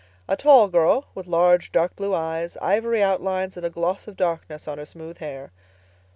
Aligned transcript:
A 0.27 0.35
tall 0.35 0.67
girl, 0.67 1.09
with 1.13 1.27
large 1.27 1.71
dark 1.71 1.95
blue 1.95 2.11
eyes, 2.15 2.57
ivory 2.59 3.03
outlines, 3.03 3.55
and 3.55 3.63
a 3.63 3.69
gloss 3.69 4.07
of 4.07 4.15
darkness 4.15 4.67
on 4.67 4.79
her 4.79 4.85
smooth 4.85 5.19
hair. 5.19 5.51